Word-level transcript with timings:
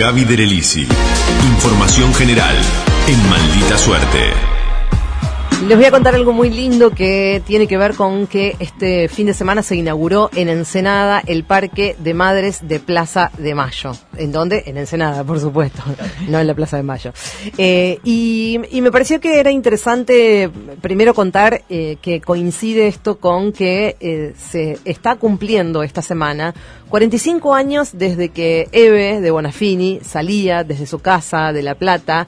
Gaby 0.00 0.24
Derelisi. 0.24 0.88
Información 1.44 2.14
general 2.14 2.56
en 3.06 3.28
Maldita 3.28 3.76
Suerte. 3.76 4.59
Les 5.66 5.76
voy 5.76 5.84
a 5.84 5.90
contar 5.90 6.14
algo 6.14 6.32
muy 6.32 6.48
lindo 6.48 6.90
que 6.90 7.42
tiene 7.46 7.66
que 7.66 7.76
ver 7.76 7.94
con 7.94 8.26
que 8.26 8.56
este 8.60 9.08
fin 9.08 9.26
de 9.26 9.34
semana 9.34 9.62
se 9.62 9.76
inauguró 9.76 10.30
en 10.34 10.48
Ensenada 10.48 11.22
el 11.26 11.44
Parque 11.44 11.96
de 11.98 12.14
Madres 12.14 12.66
de 12.66 12.80
Plaza 12.80 13.30
de 13.36 13.54
Mayo. 13.54 13.92
¿En 14.16 14.32
dónde? 14.32 14.62
En 14.66 14.78
Ensenada, 14.78 15.22
por 15.22 15.38
supuesto, 15.38 15.82
no 16.28 16.40
en 16.40 16.46
la 16.46 16.54
Plaza 16.54 16.78
de 16.78 16.82
Mayo. 16.82 17.12
Eh, 17.58 17.98
y, 18.04 18.58
me 18.80 18.90
pareció 18.90 19.20
que 19.20 19.38
era 19.38 19.50
interesante 19.50 20.50
primero 20.80 21.12
contar 21.12 21.62
eh, 21.68 21.98
que 22.00 22.22
coincide 22.22 22.88
esto 22.88 23.18
con 23.18 23.52
que 23.52 23.96
eh, 24.00 24.32
se 24.38 24.78
está 24.86 25.16
cumpliendo 25.16 25.82
esta 25.82 26.00
semana 26.00 26.54
45 26.88 27.54
años 27.54 27.90
desde 27.92 28.30
que 28.30 28.68
Eve 28.72 29.20
de 29.20 29.30
Bonafini 29.30 30.00
salía 30.02 30.64
desde 30.64 30.86
su 30.86 31.00
casa 31.00 31.52
de 31.52 31.62
La 31.62 31.74
Plata 31.74 32.26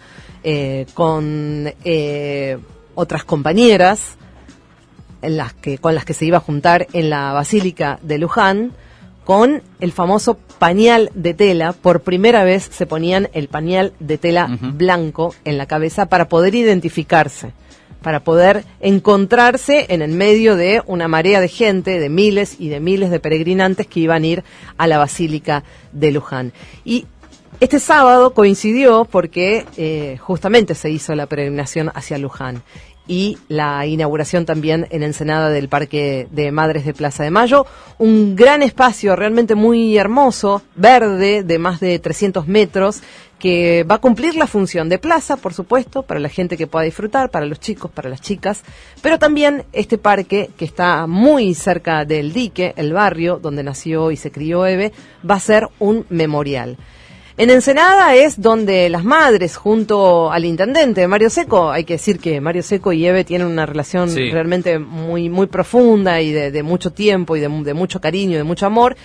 con 0.95 1.73
otras 2.95 3.24
compañeras 3.24 4.16
en 5.23 5.37
las 5.37 5.55
que, 5.55 5.78
con 5.78 5.95
las 5.95 6.05
que 6.05 6.14
se 6.14 6.27
iba 6.27 6.38
a 6.38 6.41
juntar 6.41 6.87
en 6.92 7.10
la 7.10 7.33
Basílica 7.33 7.98
de 8.02 8.19
Luján, 8.19 8.73
con 9.24 9.62
el 9.80 9.92
famoso 9.92 10.37
pañal 10.59 11.10
de 11.14 11.34
tela. 11.34 11.73
Por 11.73 12.02
primera 12.02 12.45
vez 12.45 12.69
se 12.70 12.86
ponían 12.86 13.28
el 13.33 13.48
pañal 13.48 13.92
de 14.00 14.19
tela 14.19 14.59
blanco 14.60 15.34
en 15.45 15.59
la 15.59 15.66
cabeza 15.66 16.06
para 16.06 16.28
poder 16.28 16.55
identificarse, 16.55 17.52
para 18.02 18.24
poder 18.24 18.64
encontrarse 18.80 19.86
en 19.91 20.02
el 20.02 20.11
medio 20.11 20.56
de 20.56 20.83
una 20.86 21.06
marea 21.06 21.41
de 21.41 21.48
gente, 21.48 22.00
de 22.00 22.09
miles 22.09 22.56
y 22.59 22.69
de 22.69 22.80
miles 22.80 23.11
de 23.11 23.20
peregrinantes 23.20 23.86
que 23.86 24.00
iban 24.00 24.24
a 24.24 24.27
ir 24.27 24.45
a 24.77 24.86
la 24.86 24.98
Basílica 24.98 25.62
de 25.92 26.11
Luján. 26.11 26.52
Y 26.84 27.06
este 27.62 27.79
sábado 27.79 28.34
coincidió 28.34 29.05
porque 29.05 29.65
eh, 29.77 30.16
justamente 30.20 30.75
se 30.75 30.91
hizo 30.91 31.14
la 31.14 31.27
peregrinación 31.27 31.92
hacia 31.95 32.19
Luján 32.19 32.64
y 33.06 33.39
la 33.47 33.86
inauguración 33.86 34.45
también 34.45 34.89
en 34.91 35.05
Ensenada 35.05 35.48
del 35.48 35.69
Parque 35.69 36.27
de 36.33 36.51
Madres 36.51 36.84
de 36.84 36.92
Plaza 36.92 37.23
de 37.23 37.31
Mayo. 37.31 37.64
Un 37.98 38.34
gran 38.34 38.64
espacio 38.64 39.14
realmente 39.14 39.55
muy 39.55 39.97
hermoso, 39.97 40.62
verde, 40.75 41.45
de 41.45 41.59
más 41.61 41.78
de 41.78 42.01
300 42.01 42.48
metros, 42.48 43.01
que 43.39 43.84
va 43.89 43.95
a 43.95 44.01
cumplir 44.01 44.34
la 44.34 44.48
función 44.48 44.89
de 44.89 44.98
plaza, 44.98 45.36
por 45.36 45.55
supuesto, 45.55 46.03
para 46.03 46.19
la 46.19 46.29
gente 46.29 46.56
que 46.56 46.67
pueda 46.67 46.84
disfrutar, 46.84 47.31
para 47.31 47.47
los 47.47 47.61
chicos, 47.61 47.92
para 47.92 48.11
las 48.11 48.20
chicas, 48.20 48.64
pero 49.03 49.20
también 49.20 49.67
este 49.73 49.98
parque 49.98 50.51
que 50.56 50.64
está 50.64 51.06
muy 51.06 51.55
cerca 51.55 52.05
del 52.05 52.33
dique, 52.33 52.73
el 52.77 52.92
barrio 52.92 53.39
donde 53.41 53.62
nació 53.62 54.11
y 54.11 54.17
se 54.17 54.33
crió 54.33 54.67
Eve, 54.67 54.91
va 55.29 55.36
a 55.36 55.41
ser 55.41 55.69
un 55.79 56.06
memorial. 56.08 56.77
En 57.38 57.48
Ensenada 57.48 58.14
es 58.14 58.41
donde 58.42 58.91
las 58.91 59.05
madres, 59.05 59.56
junto 59.56 60.30
al 60.30 60.44
intendente 60.44 61.08
Mario 61.08 61.30
Seco, 61.30 61.70
hay 61.70 61.84
que 61.84 61.94
decir 61.94 62.19
que 62.19 62.42
Mario 62.42 62.62
Seco 62.62 62.92
y 62.92 63.06
Eve 63.06 63.24
tienen 63.24 63.47
una 63.47 63.64
relación 63.64 64.14
realmente 64.14 64.78
muy, 64.78 65.30
muy 65.30 65.47
profunda 65.47 66.20
y 66.20 66.30
de, 66.30 66.62
mucho 66.62 66.92
tiempo 66.92 67.34
y 67.34 67.41
de, 67.41 67.48
de 67.48 67.74
mucho 67.74 68.02
cariño 68.02 68.34
y 68.34 68.36
de 68.36 68.44
mucho 68.44 68.66
amor. 68.66 68.97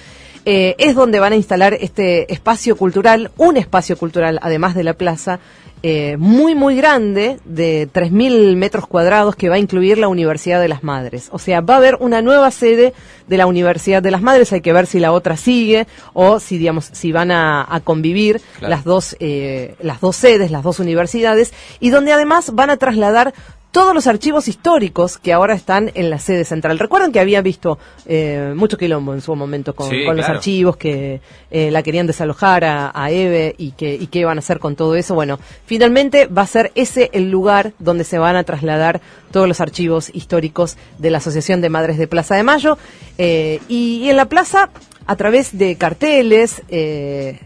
Eh, 0.50 0.76
es 0.78 0.96
donde 0.96 1.20
van 1.20 1.34
a 1.34 1.36
instalar 1.36 1.74
este 1.74 2.32
espacio 2.32 2.78
cultural, 2.78 3.32
un 3.36 3.58
espacio 3.58 3.98
cultural, 3.98 4.40
además 4.42 4.76
de 4.76 4.86
la 4.86 4.94
plaza, 4.94 5.42
eh, 5.84 6.16
muy, 6.18 6.56
muy 6.56 6.78
grande, 6.78 7.38
de 7.44 7.90
3.000 7.94 8.56
metros 8.56 8.88
cuadrados, 8.88 9.36
que 9.36 9.50
va 9.50 9.56
a 9.56 9.60
incluir 9.60 9.98
la 9.98 10.08
Universidad 10.08 10.62
de 10.62 10.70
las 10.70 10.86
Madres. 10.86 11.28
O 11.34 11.38
sea, 11.38 11.60
va 11.60 11.74
a 11.74 11.78
haber 11.78 11.98
una 12.00 12.22
nueva 12.22 12.50
sede 12.52 12.94
de 13.28 13.36
la 13.36 13.46
Universidad 13.46 14.02
de 14.02 14.10
las 14.10 14.22
Madres, 14.22 14.54
hay 14.54 14.62
que 14.62 14.72
ver 14.72 14.88
si 14.88 15.02
la 15.02 15.12
otra 15.12 15.36
sigue 15.36 15.86
o 16.14 16.40
si, 16.40 16.58
digamos, 16.58 16.86
si 16.94 17.12
van 17.12 17.32
a, 17.32 17.82
convivir 17.84 18.40
las, 18.62 18.86
dos, 18.86 19.18
eh, 19.20 19.76
las 19.82 20.00
dos 20.00 20.16
sedes, 20.16 20.50
las 20.50 20.64
dos 20.64 20.80
universidades, 20.80 21.52
y 21.82 21.90
donde 21.90 22.14
además 22.14 22.56
van 22.56 22.70
a 22.70 22.78
trasladar 22.78 23.34
todos 23.78 23.94
los 23.94 24.08
archivos 24.08 24.48
históricos 24.48 25.20
que 25.20 25.32
ahora 25.34 25.54
están 25.54 25.92
en 25.94 26.10
la 26.10 26.18
sede 26.18 26.46
central. 26.46 26.80
Recuerdan 26.80 27.12
que 27.12 27.20
había 27.20 27.44
visto 27.44 27.78
eh, 28.08 28.54
mucho 28.56 28.76
quilombo 28.76 29.14
en 29.14 29.22
su 29.22 29.36
momento 29.36 29.76
con, 29.76 29.96
los 30.18 30.28
archivos 30.28 30.78
que 30.78 31.22
eh, 31.52 31.70
la 31.70 31.84
querían 31.84 32.08
desalojar 32.08 32.64
a, 32.66 33.12
Eve 33.12 33.54
y 33.56 33.74
que 33.74 33.94
y 33.94 34.08
qué 34.08 34.22
iban 34.22 34.36
a 34.36 34.40
hacer 34.40 34.58
con 34.58 34.76
todo 34.76 34.96
eso. 34.96 35.14
Bueno, 35.14 35.38
finalmente 35.68 36.26
va 36.26 36.42
a 36.42 36.48
ser 36.48 36.72
ese 36.74 37.12
el 37.14 37.30
lugar 37.30 37.74
donde 37.78 38.04
se 38.04 38.18
van 38.18 38.36
a 38.36 38.44
trasladar 38.44 39.00
todos 39.30 39.48
los 39.48 39.62
archivos 39.62 40.10
históricos 40.12 40.76
de 40.98 41.12
la 41.12 41.20
Asociación 41.20 41.62
de 41.62 41.70
Madres 41.70 42.00
de 42.00 42.08
Plaza 42.08 42.34
de 42.34 42.42
Mayo. 42.42 42.80
Eh, 43.20 43.60
y, 43.68 44.10
en 44.10 44.18
la 44.18 44.26
plaza, 44.26 44.72
a 45.06 45.16
través 45.18 45.56
de 45.56 45.76
carteles, 45.76 46.64
se, 46.68 47.40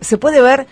se, 0.00 0.18
puede 0.18 0.42
ver 0.42 0.66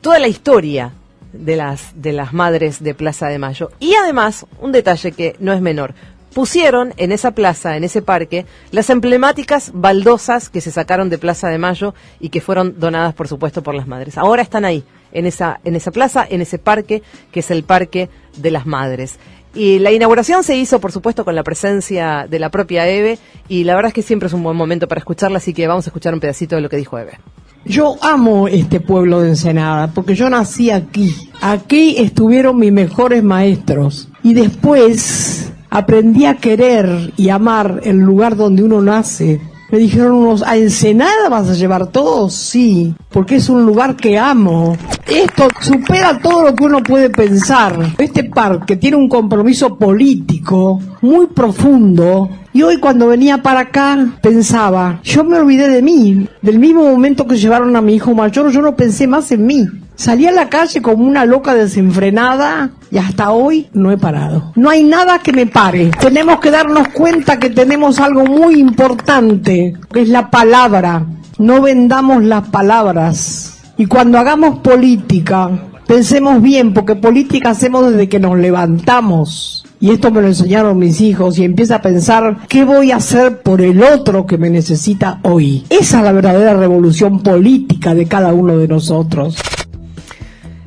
toda 0.00 0.20
la 0.20 0.28
historia 0.28 0.92
de 1.38 1.56
las, 1.56 1.92
de 1.94 2.12
las 2.12 2.32
madres 2.32 2.82
de 2.82 2.94
Plaza 2.94 3.28
de 3.28 3.38
Mayo. 3.38 3.70
Y 3.80 3.94
además, 3.94 4.46
un 4.60 4.72
detalle 4.72 5.12
que 5.12 5.36
no 5.38 5.52
es 5.52 5.60
menor, 5.60 5.94
pusieron 6.36 6.92
en 6.98 7.12
esa 7.12 7.30
plaza, 7.30 7.78
en 7.78 7.84
ese 7.84 8.02
parque, 8.02 8.44
las 8.70 8.90
emblemáticas 8.90 9.70
baldosas 9.72 10.50
que 10.50 10.60
se 10.60 10.70
sacaron 10.70 11.08
de 11.08 11.16
Plaza 11.16 11.48
de 11.48 11.56
Mayo 11.56 11.94
y 12.20 12.28
que 12.28 12.42
fueron 12.42 12.78
donadas, 12.78 13.14
por 13.14 13.26
supuesto, 13.26 13.62
por 13.62 13.74
las 13.74 13.86
madres. 13.86 14.18
Ahora 14.18 14.42
están 14.42 14.66
ahí, 14.66 14.84
en 15.12 15.24
esa, 15.24 15.60
en 15.64 15.76
esa 15.76 15.92
plaza, 15.92 16.26
en 16.28 16.42
ese 16.42 16.58
parque, 16.58 17.02
que 17.32 17.40
es 17.40 17.50
el 17.50 17.62
Parque 17.64 18.10
de 18.36 18.50
las 18.50 18.66
Madres. 18.66 19.18
Y 19.54 19.78
la 19.78 19.92
inauguración 19.92 20.44
se 20.44 20.56
hizo, 20.56 20.78
por 20.78 20.92
supuesto, 20.92 21.24
con 21.24 21.34
la 21.34 21.42
presencia 21.42 22.26
de 22.28 22.38
la 22.38 22.50
propia 22.50 22.86
Eve, 22.86 23.18
y 23.48 23.64
la 23.64 23.74
verdad 23.74 23.88
es 23.88 23.94
que 23.94 24.02
siempre 24.02 24.26
es 24.26 24.34
un 24.34 24.42
buen 24.42 24.58
momento 24.58 24.88
para 24.88 24.98
escucharla, 24.98 25.38
así 25.38 25.54
que 25.54 25.66
vamos 25.66 25.86
a 25.86 25.88
escuchar 25.88 26.12
un 26.12 26.20
pedacito 26.20 26.56
de 26.56 26.60
lo 26.60 26.68
que 26.68 26.76
dijo 26.76 26.98
Eve. 26.98 27.18
Yo 27.68 27.96
amo 28.00 28.46
este 28.46 28.78
pueblo 28.78 29.20
de 29.20 29.30
Ensenada 29.30 29.88
porque 29.88 30.14
yo 30.14 30.30
nací 30.30 30.70
aquí. 30.70 31.12
Aquí 31.40 31.96
estuvieron 31.98 32.58
mis 32.58 32.72
mejores 32.72 33.24
maestros. 33.24 34.08
Y 34.22 34.34
después 34.34 35.52
aprendí 35.68 36.26
a 36.26 36.36
querer 36.36 37.12
y 37.16 37.28
amar 37.28 37.80
el 37.84 37.98
lugar 37.98 38.36
donde 38.36 38.62
uno 38.62 38.80
nace. 38.82 39.40
Me 39.70 39.78
dijeron 39.78 40.14
unos, 40.14 40.42
¿a 40.44 40.56
Ensenada 40.56 41.28
vas 41.28 41.50
a 41.50 41.54
llevar 41.54 41.88
todo? 41.88 42.30
Sí, 42.30 42.94
porque 43.10 43.36
es 43.36 43.48
un 43.48 43.66
lugar 43.66 43.96
que 43.96 44.16
amo. 44.16 44.76
Esto 45.06 45.48
supera 45.60 46.18
todo 46.20 46.44
lo 46.44 46.54
que 46.54 46.64
uno 46.64 46.82
puede 46.84 47.10
pensar. 47.10 47.94
Este 47.98 48.24
parque 48.24 48.76
tiene 48.76 48.96
un 48.96 49.08
compromiso 49.08 49.76
político 49.76 50.80
muy 51.00 51.26
profundo 51.26 52.28
y 52.52 52.62
hoy 52.62 52.78
cuando 52.78 53.08
venía 53.08 53.42
para 53.42 53.60
acá 53.60 54.18
pensaba, 54.22 55.00
yo 55.02 55.24
me 55.24 55.36
olvidé 55.36 55.68
de 55.68 55.82
mí, 55.82 56.28
del 56.40 56.58
mismo 56.58 56.82
momento 56.88 57.26
que 57.26 57.36
llevaron 57.36 57.74
a 57.76 57.82
mi 57.82 57.96
hijo 57.96 58.14
mayor, 58.14 58.50
yo 58.50 58.62
no 58.62 58.76
pensé 58.76 59.06
más 59.06 59.30
en 59.32 59.46
mí. 59.46 59.66
Salí 59.96 60.26
a 60.26 60.32
la 60.32 60.50
calle 60.50 60.82
como 60.82 61.06
una 61.06 61.24
loca 61.24 61.54
desenfrenada 61.54 62.70
y 62.90 62.98
hasta 62.98 63.30
hoy 63.30 63.68
no 63.72 63.90
he 63.90 63.96
parado. 63.96 64.52
No 64.54 64.68
hay 64.68 64.84
nada 64.84 65.20
que 65.20 65.32
me 65.32 65.46
pare. 65.46 65.90
Tenemos 65.98 66.38
que 66.38 66.50
darnos 66.50 66.88
cuenta 66.88 67.38
que 67.38 67.48
tenemos 67.48 67.98
algo 67.98 68.26
muy 68.26 68.60
importante, 68.60 69.74
que 69.90 70.02
es 70.02 70.10
la 70.10 70.30
palabra. 70.30 71.06
No 71.38 71.62
vendamos 71.62 72.22
las 72.22 72.48
palabras. 72.48 73.58
Y 73.78 73.86
cuando 73.86 74.18
hagamos 74.18 74.58
política, 74.58 75.50
pensemos 75.86 76.42
bien, 76.42 76.74
porque 76.74 76.94
política 76.94 77.50
hacemos 77.50 77.90
desde 77.90 78.10
que 78.10 78.20
nos 78.20 78.38
levantamos 78.38 79.64
y 79.80 79.90
esto 79.90 80.10
me 80.10 80.22
lo 80.22 80.28
enseñaron 80.28 80.78
mis 80.78 81.02
hijos, 81.02 81.38
y 81.38 81.44
empieza 81.44 81.76
a 81.76 81.82
pensar, 81.82 82.38
¿qué 82.48 82.64
voy 82.64 82.92
a 82.92 82.96
hacer 82.96 83.42
por 83.42 83.60
el 83.60 83.82
otro 83.82 84.24
que 84.24 84.38
me 84.38 84.48
necesita 84.48 85.20
hoy? 85.22 85.64
Esa 85.68 85.98
es 85.98 86.04
la 86.04 86.12
verdadera 86.12 86.54
revolución 86.54 87.22
política 87.22 87.94
de 87.94 88.06
cada 88.06 88.32
uno 88.32 88.56
de 88.56 88.68
nosotros. 88.68 89.36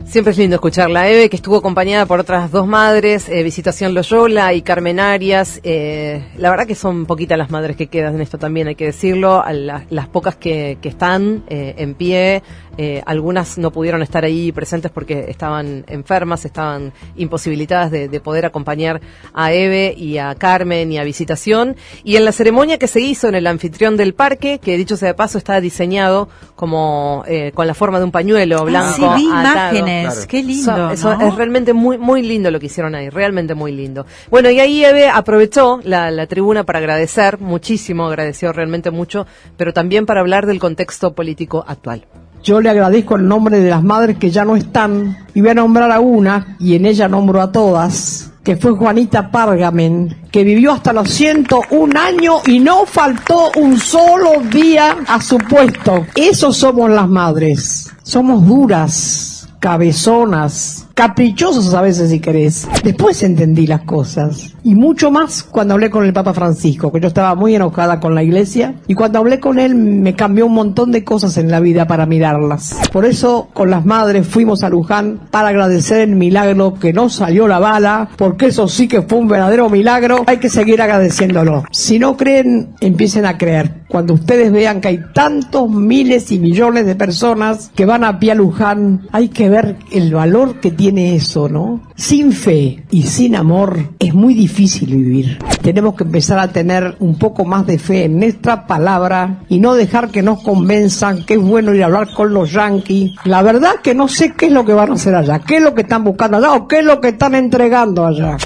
Siempre 0.10 0.32
es 0.32 0.40
lindo 0.40 0.56
escucharla, 0.56 1.08
Eve, 1.08 1.30
que 1.30 1.36
estuvo 1.36 1.58
acompañada 1.58 2.08
por 2.08 2.20
otras 2.20 2.50
dos 2.50 2.66
madres, 2.66 3.30
eh, 3.30 3.44
Visitación 3.44 3.94
Loyola 3.94 4.56
y 4.56 4.64
Carmen 4.64 5.00
Arias. 5.00 5.60
Eh, 5.64 6.24
la 6.36 6.50
verdad 6.50 6.66
que 6.66 6.74
son 6.74 7.06
poquitas 7.06 7.38
las 7.38 7.52
madres 7.52 7.76
que 7.76 7.86
quedan 7.86 8.16
en 8.16 8.22
esto 8.22 8.40
también, 8.40 8.68
hay 8.68 8.74
que 8.74 8.86
decirlo. 8.86 9.44
las 9.52 10.08
pocas 10.08 10.36
que, 10.36 10.80
que 10.82 10.90
están 10.90 11.44
eh, 11.48 11.76
en 11.78 11.94
pie, 11.94 12.42
eh, 12.82 13.04
algunas 13.06 13.58
no 13.58 13.72
pudieron 13.72 14.02
estar 14.02 14.24
ahí 14.24 14.54
presentes 14.54 14.90
porque 14.90 15.26
estaban 15.28 15.84
enfermas, 15.88 16.46
estaban 16.46 16.94
imposibilitadas 17.18 17.92
de, 17.92 18.08
poder 18.22 18.46
acompañar 18.46 19.02
a 19.34 19.52
Eve 19.52 19.94
y 19.98 20.18
a 20.18 20.34
Carmen 20.36 20.90
y 20.90 20.98
a 20.98 21.04
Visitación. 21.04 21.76
Y 22.06 22.16
en 22.16 22.24
la 22.24 22.32
ceremonia 22.32 22.78
que 22.78 22.88
se 22.88 23.02
hizo 23.02 23.28
en 23.28 23.36
el 23.36 23.48
anfitrión 23.48 23.98
del 23.98 24.14
parque, 24.14 24.60
que 24.60 24.78
dicho 24.78 24.96
sea 24.96 25.10
de 25.10 25.14
paso 25.14 25.38
está 25.38 25.60
diseñado 25.60 26.30
como 26.56 27.26
eh, 27.28 27.52
con 27.54 27.68
la 27.68 27.74
forma 27.74 28.00
de 28.00 28.06
un 28.06 28.12
pañuelo 28.12 28.64
blanco. 28.64 28.96
sí, 28.96 29.04
vi 29.18 29.26
imágenes, 29.26 30.26
qué 30.26 30.42
lindo. 30.42 30.92
Eso, 30.92 31.12
es 31.20 31.36
realmente 31.36 31.74
muy, 31.74 31.98
muy 31.98 32.22
lindo 32.22 32.50
lo 32.50 32.62
que 32.62 32.68
hicieron 32.68 32.96
ahí, 32.96 33.10
realmente 33.10 33.56
muy 33.56 33.74
lindo. 33.74 34.06
Bueno, 34.32 34.50
y 34.52 34.62
ahí 34.62 34.86
Eve 34.86 35.10
aprovechó 35.10 35.82
la, 35.84 36.12
la 36.12 36.28
tribuna 36.28 36.64
para 36.64 36.80
agradecer 36.80 37.42
muchísimo, 37.42 38.06
agradeció 38.06 38.54
realmente 38.54 38.90
mucho, 38.90 39.28
pero 39.58 39.74
también 39.74 40.06
para 40.06 40.22
hablar 40.22 40.46
del 40.46 40.60
contexto 40.60 41.12
político 41.12 41.66
actual. 41.68 42.06
Yo 42.44 42.62
le 42.62 42.70
agradezco 42.70 43.16
el 43.16 43.28
nombre 43.28 43.60
de 43.60 43.70
las 43.70 43.84
madres 43.84 44.18
que 44.18 44.32
ya 44.32 44.46
no 44.46 44.56
están 44.56 45.18
y 45.34 45.42
voy 45.42 45.50
a 45.52 45.56
nombrar 45.56 45.92
a 45.92 46.00
una 46.00 46.56
y 46.60 46.76
en 46.76 46.86
ella 46.86 47.08
nombro 47.08 47.42
a 47.42 47.52
todas. 47.52 48.26
que 48.44 48.56
fue 48.56 48.72
Juanita 48.72 49.30
Pargamen, 49.30 50.16
que 50.32 50.44
vivió 50.44 50.72
hasta 50.72 50.92
los 50.92 51.08
101 51.10 52.00
años 52.00 52.48
y 52.48 52.60
no 52.60 52.86
faltó 52.86 53.52
un 53.58 53.78
solo 53.78 54.42
día 54.52 54.98
a 55.08 55.22
su 55.22 55.38
puesto. 55.38 56.08
Eso 56.16 56.52
somos 56.52 56.90
las 56.90 57.08
madres. 57.08 57.92
Somos 58.02 58.48
duras, 58.48 59.50
cabezonas, 59.60 60.88
caprichosos 61.00 61.74
a 61.74 61.82
veces 61.82 62.10
si 62.10 62.20
querés. 62.20 62.68
Después 62.84 63.24
entendí 63.24 63.66
las 63.66 63.84
cosas. 63.84 64.54
Y 64.66 64.76
mucho 64.76 65.12
más 65.12 65.44
cuando 65.44 65.76
hablé 65.76 65.90
con 65.90 66.04
el 66.04 66.12
Papa 66.12 66.34
Francisco, 66.34 66.92
que 66.92 67.00
yo 67.00 67.08
estaba 67.08 67.36
muy 67.36 67.56
enojada 67.56 68.02
con 68.02 68.14
la 68.14 68.22
iglesia. 68.22 68.76
Y 68.86 68.96
cuando 68.96 69.20
hablé 69.20 69.40
con 69.40 69.60
él 69.60 69.76
me 69.76 70.14
cambió 70.16 70.46
un 70.46 70.54
montón 70.54 70.92
de 70.92 71.06
cosas 71.06 71.38
en 71.38 71.50
la 71.50 71.62
vida 71.62 71.88
para 71.88 72.06
mirarlas. 72.06 72.78
Por 72.92 73.06
eso 73.06 73.48
con 73.54 73.70
las 73.70 73.86
madres 73.86 74.28
fuimos 74.28 74.62
a 74.66 74.70
Luján 74.70 75.22
para 75.32 75.48
agradecer 75.48 76.02
el 76.02 76.18
milagro 76.18 76.74
que 76.74 76.92
no 76.92 77.08
salió 77.08 77.48
la 77.48 77.60
bala, 77.60 78.10
porque 78.18 78.48
eso 78.48 78.68
sí 78.68 78.90
que 78.90 79.02
fue 79.02 79.20
un 79.20 79.30
verdadero 79.30 79.70
milagro. 79.70 80.26
Hay 80.28 80.40
que 80.40 80.50
seguir 80.50 80.82
agradeciéndolo. 80.82 81.64
Si 81.72 81.98
no 81.98 82.18
creen, 82.18 82.76
empiecen 82.82 83.26
a 83.26 83.38
creer. 83.38 83.86
Cuando 83.88 84.14
ustedes 84.14 84.52
vean 84.52 84.82
que 84.82 84.90
hay 84.90 85.00
tantos 85.14 85.70
miles 85.70 86.32
y 86.32 86.40
millones 86.40 86.86
de 86.86 86.96
personas 86.96 87.72
que 87.74 87.86
van 87.86 88.04
a 88.04 88.20
pie 88.20 88.34
a 88.34 88.36
Luján, 88.36 89.08
hay 89.14 89.30
que 89.30 89.50
ver 89.50 89.78
el 89.92 90.14
valor 90.14 90.60
que 90.60 90.70
tiene 90.72 90.89
tiene 90.92 91.16
eso, 91.16 91.48
¿no? 91.48 91.82
Sin 91.96 92.32
fe 92.32 92.84
y 92.90 93.04
sin 93.04 93.36
amor 93.36 93.78
es 94.00 94.16
muy 94.16 94.34
difícil 94.34 94.96
vivir. 94.96 95.38
Tenemos 95.62 95.94
que 95.94 96.04
empezar 96.04 96.40
a 96.40 96.48
tener 96.48 96.96
un 96.98 97.20
poco 97.20 97.46
más 97.46 97.68
de 97.68 97.78
fe 97.78 98.06
en 98.06 98.18
nuestra 98.18 98.66
palabra 98.66 99.44
y 99.50 99.60
no 99.60 99.76
dejar 99.76 100.10
que 100.10 100.24
nos 100.24 100.42
convenzan 100.42 101.26
que 101.26 101.36
es 101.36 101.40
bueno 101.40 101.76
ir 101.76 101.84
a 101.84 101.86
hablar 101.86 102.12
con 102.16 102.34
los 102.34 102.52
yanquis. 102.52 103.12
La 103.26 103.44
verdad 103.44 103.76
que 103.84 103.94
no 103.94 104.08
sé 104.08 104.34
qué 104.34 104.48
es 104.48 104.52
lo 104.52 104.66
que 104.66 104.74
van 104.74 104.90
a 104.90 104.94
hacer 104.96 105.14
allá, 105.14 105.38
qué 105.38 105.58
es 105.58 105.62
lo 105.62 105.76
que 105.76 105.82
están 105.82 106.04
buscando 106.04 106.38
allá 106.38 106.54
o 106.54 106.68
qué 106.68 106.80
es 106.80 106.86
lo 106.86 107.00
que 107.00 107.10
están 107.10 107.36
entregando 107.36 108.04
allá 108.04 108.38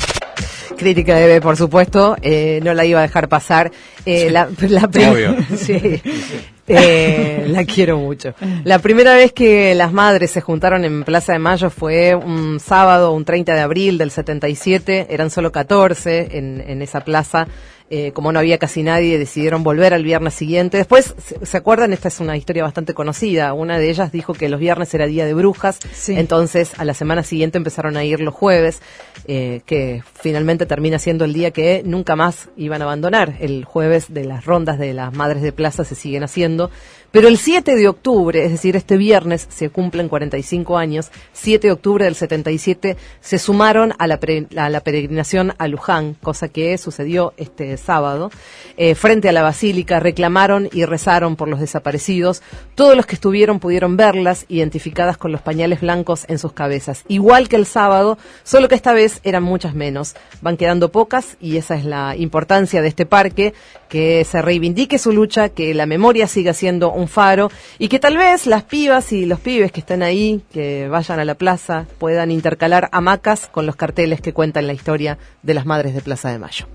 crítica 0.76 1.16
de 1.16 1.40
por 1.40 1.56
supuesto, 1.56 2.18
eh, 2.22 2.60
no 2.62 2.74
la 2.74 2.84
iba 2.84 3.00
a 3.00 3.04
dejar 3.04 3.30
pasar. 3.30 3.72
Eh, 4.06 4.30
la, 4.30 4.50
la 4.68 4.90
sí. 5.56 6.02
Eh, 6.68 7.46
la 7.50 7.66
quiero 7.66 7.98
mucho. 7.98 8.34
La 8.64 8.80
primera 8.80 9.16
vez 9.16 9.34
que 9.34 9.76
las 9.76 9.92
madres 9.92 10.32
se 10.32 10.42
juntaron 10.42 10.86
en 10.86 11.04
Plaza 11.04 11.34
de 11.34 11.40
Mayo 11.40 11.70
fue 11.70 12.16
un 12.16 12.60
sábado, 12.60 13.12
un 13.12 13.26
30 13.26 13.54
de 13.54 13.60
abril 13.60 13.98
del 13.98 14.12
77. 14.12 15.08
Eran 15.10 15.30
solo 15.30 15.52
14 15.52 16.38
en, 16.38 16.64
en 16.66 16.82
esa 16.82 17.02
plaza. 17.02 17.48
Eh, 17.90 18.12
como 18.14 18.32
no 18.32 18.40
había 18.40 18.58
casi 18.58 18.82
nadie, 18.82 19.20
decidieron 19.20 19.64
volver 19.64 19.94
al 19.94 20.04
viernes 20.04 20.34
siguiente. 20.34 20.78
Después, 20.78 21.14
¿se 21.44 21.58
acuerdan? 21.58 21.94
Esta 21.94 22.08
es 22.08 22.20
una 22.20 22.38
historia 22.38 22.64
bastante 22.64 22.94
conocida. 22.94 23.54
Una 23.54 23.78
de 23.78 23.90
ellas 23.90 24.12
dijo 24.12 24.34
que 24.34 24.50
los 24.50 24.60
viernes 24.60 24.94
era 24.94 25.06
día 25.06 25.26
de 25.26 25.34
brujas, 25.34 25.80
entonces 26.08 26.72
a 26.78 26.86
la 26.86 26.94
semana 26.94 27.24
siguiente 27.24 27.58
empezaron 27.58 27.98
a 27.98 28.04
ir 28.04 28.20
los 28.20 28.34
jueves, 28.34 28.82
eh, 29.28 29.62
que 29.66 30.02
finalmente 30.14 30.66
termina 30.66 30.98
siendo 30.98 31.26
el 31.26 31.34
día 31.34 31.52
que 31.52 31.84
nunca 31.86 32.16
más 32.16 32.50
iban 32.58 32.82
a 32.82 32.86
abandonar. 32.86 33.36
El 33.40 33.66
jueves 33.66 34.14
de 34.14 34.26
las 34.26 34.46
rondas 34.46 34.80
de 34.80 34.94
las 34.94 35.14
madres 35.14 35.42
de 35.42 35.52
plaza 35.52 35.84
se 35.84 35.96
siguen 35.96 36.24
haciendo. 36.24 36.72
Pero 37.14 37.28
el 37.28 37.38
7 37.38 37.76
de 37.76 37.88
octubre, 37.88 38.44
es 38.44 38.50
decir, 38.50 38.76
este 38.76 38.98
viernes, 38.98 39.46
se 39.48 39.70
cumplen 39.70 40.10
45 40.10 40.80
años, 40.80 41.12
7 41.34 41.68
de 41.68 41.72
octubre 41.72 42.06
del 42.06 42.16
77, 42.16 42.98
se 43.22 43.38
sumaron 43.38 43.94
a 44.00 44.08
la, 44.08 44.20
a 44.56 44.70
la 44.72 44.80
peregrinación 44.80 45.54
a 45.60 45.68
Luján, 45.68 46.16
cosa 46.16 46.48
que 46.48 46.76
sucedió 46.80 47.36
este 47.38 47.73
sábado, 47.78 48.32
eh, 48.78 48.96
frente 48.96 49.30
a 49.30 49.32
la 49.32 49.44
basílica, 49.44 50.00
reclamaron 50.00 50.70
y 50.72 50.86
rezaron 50.86 51.36
por 51.36 51.48
los 51.48 51.60
desaparecidos. 51.60 52.42
Todos 52.76 52.96
los 52.96 53.06
que 53.06 53.16
estuvieron 53.16 53.60
pudieron 53.60 53.98
verlas, 53.98 54.46
identificadas 54.50 55.18
con 55.18 55.32
los 55.32 55.42
pañales 55.42 55.82
blancos 55.82 56.26
en 56.28 56.40
sus 56.40 56.54
cabezas. 56.54 57.04
Igual 57.08 57.50
que 57.50 57.56
el 57.56 57.66
sábado, 57.66 58.18
solo 58.44 58.68
que 58.68 58.76
esta 58.76 58.94
vez 58.94 59.20
eran 59.24 59.44
muchas 59.44 59.74
menos. 59.74 60.16
Van 60.42 60.58
quedando 60.58 60.92
pocas 60.92 61.38
y 61.40 61.58
esa 61.58 61.76
es 61.76 61.86
la 61.86 62.16
importancia 62.16 62.82
de 62.82 62.88
este 62.88 63.06
parque, 63.06 63.54
que 63.90 64.26
se 64.26 64.42
reivindique 64.42 64.98
su 64.98 65.12
lucha, 65.12 65.50
que 65.50 65.74
la 65.76 65.86
memoria 65.86 66.28
siga 66.28 66.54
siendo 66.54 66.92
un 66.92 67.08
faro 67.08 67.52
y 67.78 67.90
que 67.90 68.00
tal 68.00 68.18
vez 68.18 68.48
las 68.48 68.64
pibas 68.64 69.12
y 69.14 69.28
los 69.28 69.40
pibes 69.40 69.72
que 69.72 69.82
estén 69.82 70.02
ahí, 70.02 70.42
que 70.52 70.88
vayan 70.88 71.20
a 71.20 71.26
la 71.26 71.36
plaza, 71.36 71.86
puedan 72.00 72.32
intercalar 72.32 72.90
hamacas 72.92 73.48
con 73.48 73.68
los 73.68 73.76
carteles 73.76 74.20
que 74.20 74.34
cuentan 74.34 74.66
la 74.66 74.74
historia 74.74 75.20
de 75.44 75.54
las 75.54 75.68
madres 75.68 75.94
de 75.94 76.02
Plaza 76.02 76.32
de 76.32 76.40
Mayo. 76.40 76.66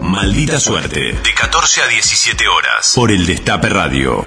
Maldita 0.00 0.60
suerte, 0.60 1.00
de 1.12 1.34
14 1.34 1.82
a 1.82 1.86
17 1.86 2.48
horas, 2.48 2.92
por 2.94 3.10
el 3.10 3.26
Destape 3.26 3.68
Radio. 3.68 4.24